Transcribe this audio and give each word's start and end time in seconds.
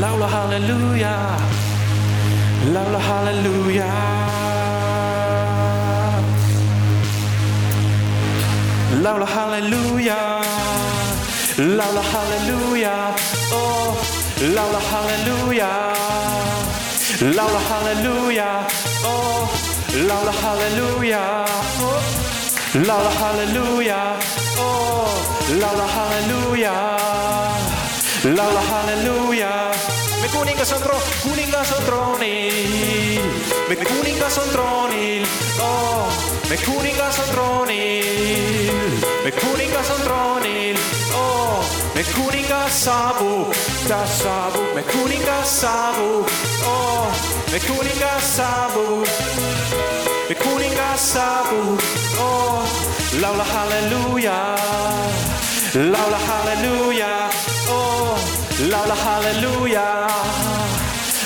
Laula 0.00 0.28
hallelujah. 0.28 1.38
Laula 2.74 2.98
hallelujah. 2.98 3.92
Laula 9.02 9.26
hallelujah. 9.26 10.42
Laula 11.58 12.02
hallelujah. 12.12 13.16
Oh, 13.52 13.96
laula 14.54 14.80
hallelujah. 14.90 15.96
Laula 17.32 17.60
hallelujah. 17.70 18.66
Oh, 19.04 19.48
laula 19.96 20.32
hallelujah. 20.42 21.46
Laula 22.84 23.10
hallelujah. 23.20 24.18
Oh, 24.58 25.08
laula 25.56 25.86
hallelujah. 25.88 27.16
Laula 28.24 28.60
hallelujah. 28.60 29.85
Me 30.26 30.32
kuningas 30.32 30.72
on 30.72 30.82
tro-, 30.82 31.06
kuningas 31.22 31.72
on 31.72 31.82
troonil, 31.84 33.22
me 33.68 33.76
kuningas 33.76 34.38
on 34.38 34.48
troonil, 34.50 35.22
oh, 35.60 36.10
me 36.50 36.56
kuningas 36.56 37.18
on 37.22 37.28
troonil, 37.34 38.82
me 39.24 39.30
kuningas 39.30 39.90
on 39.94 40.00
troonil, 40.06 40.76
oh, 41.14 41.62
me 41.94 42.02
kuningas 42.02 42.72
saabub, 42.84 43.54
ta 43.86 44.04
saabub, 44.06 44.74
me 44.74 44.82
kuningas 44.82 45.46
saabub, 45.60 46.26
oh, 46.66 47.06
me 47.52 47.58
kuningas 47.60 48.24
saabub, 48.36 49.06
me 50.28 50.34
kuningas 50.34 51.00
saabub, 51.14 51.78
oh, 52.18 52.66
laula 53.20 53.44
halleluuja, 53.44 54.38
laula 55.74 56.18
halleluuja, 56.18 57.12
oh, 57.14 57.25
loud 58.76 58.98
hallelujah. 59.06 60.06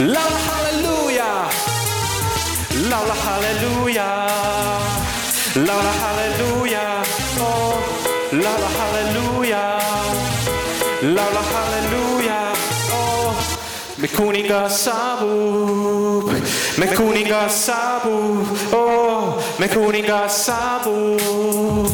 Loud 0.00 0.36
hallelujah. 0.48 1.34
Loud 2.90 3.10
hallelujah. 3.24 4.10
Loud 5.68 5.88
hallelujah. 6.00 7.02
Oh, 7.38 7.76
loud 8.44 8.64
hallelujah. 8.78 9.66
Loud 11.16 11.38
hallelujah. 11.52 12.44
Oh, 12.96 13.36
me 13.98 14.08
kuningas 14.08 14.72
saabub. 14.84 16.26
Me 16.78 16.86
kuningas 16.86 17.52
saabub, 17.66 18.46
oh, 18.72 19.40
me 19.58 19.68
kuningas 19.68 20.44
saabub, 20.46 21.88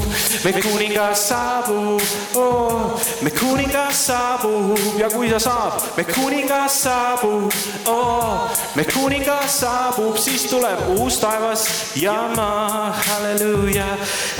me 0.44 0.52
kuningas 0.52 1.16
saabub, 1.28 2.00
oh, 2.34 2.98
me 3.22 3.30
kuningas 3.30 4.06
saabub 4.06 4.78
ja 4.98 5.08
kui 5.10 5.28
ta 5.28 5.38
saab, 5.38 5.82
me 5.96 6.04
kuningas 6.04 6.72
saabub, 6.84 7.52
oh, 7.86 8.48
me 8.74 8.84
kuningas 8.84 9.60
saabub, 9.60 10.16
siis 10.16 10.48
tuleb 10.48 10.80
uus 10.96 11.20
taevas 11.20 11.66
ja 11.96 12.16
maa, 12.36 12.92
halleluuja, 13.08 13.86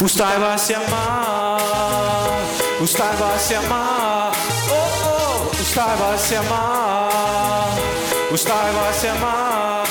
uus 0.03 0.17
taevas 0.17 0.71
ja 0.71 0.81
maa, 0.89 2.41
uus 2.81 2.97
taevas 2.97 3.51
ja 3.51 3.61
maa, 3.69 4.33
oh, 4.73 5.05
oh, 5.13 5.51
uus 5.59 5.75
taevas 5.75 6.31
ja 6.33 6.43
maa, 6.49 7.77
uus 8.31 8.45
taevas 8.49 9.05
ja 9.05 9.15
maa, 9.21 9.85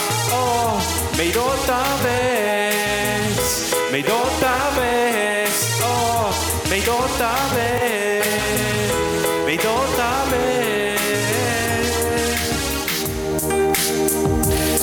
meid 1.20 1.36
ootab 1.36 2.06
ees, 2.08 3.74
meid 3.92 4.08
ootab 4.08 4.78
ees, 4.80 5.58
oh, 5.84 6.32
meid 6.72 6.88
ootab 6.88 7.58
ees, 7.60 8.94
meid 9.44 9.66
ootab 9.68 10.32
ees. 10.40 11.92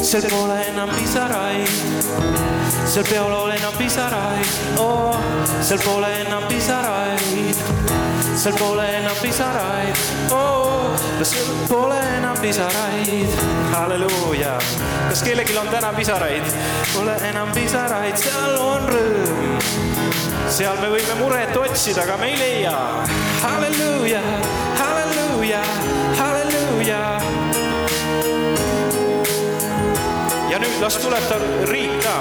seal 0.04 0.28
pole 0.28 0.60
enam 0.68 0.92
pisaraid, 0.98 2.55
seal 2.86 3.04
peol 3.10 3.32
ole 3.32 3.54
enam 3.54 3.74
pisaraid, 3.74 4.78
oh, 4.78 5.16
seal 5.60 5.80
pole 5.82 6.08
enam 6.20 6.44
pisaraid, 6.48 7.58
seal 8.38 8.54
pole 8.58 8.86
enam 9.00 9.16
pisaraid, 9.22 9.96
oh, 10.30 10.94
seal 11.22 11.50
pole 11.68 11.98
enam 12.18 12.38
pisaraid, 12.40 13.34
halleluuja. 13.72 14.54
kas 15.08 15.22
kellelgi 15.26 15.58
on 15.58 15.68
täna 15.68 15.92
pisaraid? 15.96 16.46
Pole 16.94 17.16
enam 17.30 17.50
pisaraid, 17.54 18.16
seal 18.22 18.56
on 18.62 18.86
rõõm, 18.92 19.58
seal 20.48 20.78
me 20.80 20.92
võime 20.94 21.18
muret 21.20 21.56
otsida, 21.58 22.06
aga 22.06 22.16
me 22.22 22.30
ei 22.32 22.38
leia. 22.38 22.76
halleluuja, 23.42 24.22
halleluuja, 24.78 25.62
halleluuja 26.22 27.02
ja 30.56 30.60
nüüd 30.62 30.80
las 30.80 30.96
tuleb 31.02 31.24
ta 31.28 31.36
riik 31.68 31.98
ka. 32.00 32.16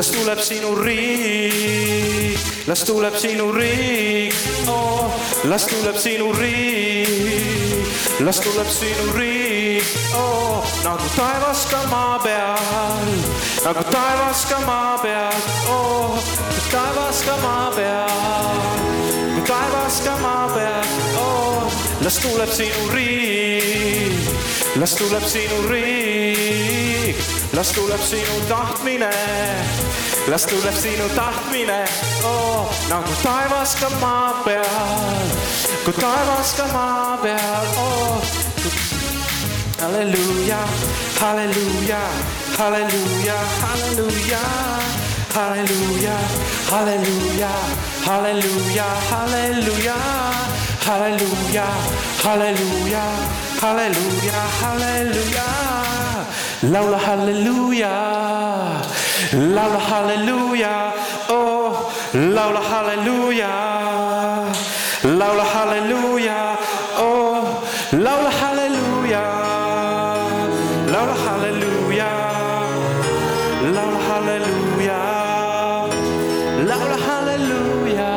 Las 0.00 0.10
tuleb 0.10 0.38
sinu 0.40 0.74
riik, 0.80 2.40
las 2.66 2.84
tuleb 2.88 3.16
sinu 3.20 3.52
riik 3.52 4.32
oh,, 4.66 5.12
las 5.44 5.66
tuleb 5.68 5.96
sinu 6.00 6.32
riik, 6.32 7.84
las 8.24 8.40
tuleb 8.40 8.70
sinu 8.72 9.12
riik 9.12 9.84
oh, 10.16 10.64
nagu 10.84 11.08
taevas 11.18 11.66
ka 11.68 11.82
maa 11.92 12.16
peal, 12.24 13.12
nagu 13.60 13.84
taevas 13.92 14.46
ka 14.48 14.62
maa 14.64 14.96
peal 15.04 15.36
oh,, 15.68 16.16
taevas 16.72 17.20
ka 17.28 17.36
maa 17.44 17.68
peal, 17.76 18.56
kui 19.36 19.44
taevas 19.52 20.00
ka 20.06 20.16
maa 20.24 20.48
peal 20.56 20.96
oh, 21.20 21.68
las 22.00 22.16
tuleb 22.24 22.48
sinu 22.48 22.88
riik, 22.96 24.32
las 24.80 24.96
tuleb 24.96 25.28
sinu 25.28 25.60
riik, 25.68 27.20
las 27.52 27.76
tuleb 27.76 28.00
sinu 28.00 28.40
tahtmine, 28.48 29.12
las 30.30 30.46
tuleb 30.46 30.74
sinu 30.74 31.08
tahtmine 31.16 31.84
oh,, 32.24 32.70
nagu 32.88 33.14
taevas 33.22 33.74
ka 33.80 33.88
maa 34.00 34.42
peal, 34.44 35.26
kui 35.84 35.94
taevas 35.98 36.52
ka 36.58 36.66
maa 36.70 37.16
peal 37.22 37.66
oh,. 37.84 38.22
halleluuja, 39.82 40.60
halleluuja, 41.20 42.02
halleluuja, 42.58 43.38
halleluuja, 43.64 44.42
halleluuja, 45.34 46.14
halleluuja, 46.70 47.50
halleluuja, 48.06 48.86
halleluuja, 49.08 50.06
halleluuja, 50.86 51.66
halleluuja, 52.22 53.04
halleluuja, 53.62 54.40
halleluuja. 54.62 55.69
Laula 56.62 56.98
halleluja, 56.98 57.88
laula 59.32 59.80
halleluja, 59.80 60.92
oh, 61.30 61.90
laula 62.12 62.60
halleluja, 62.60 63.48
laula 65.04 65.44
halleluja, 65.44 66.58
oh, 66.98 67.64
laula 67.92 68.28
halleluja, 68.28 69.24
laula 70.92 71.14
halleluja, 71.24 72.12
laula 73.72 74.00
halleluja, 74.04 75.00
laula 76.68 76.98
halleluja, 77.06 78.10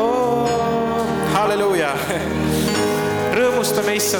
oh, 0.00 0.48
halleluja. 1.34 1.92
rõõmustame 3.36 3.96
issand. 4.00 4.14